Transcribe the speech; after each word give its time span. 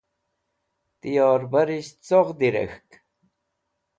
Ti 0.99 1.09
yorbarisht 1.15 1.97
coghdi 2.07 2.49
rek̃hk? 2.53 2.89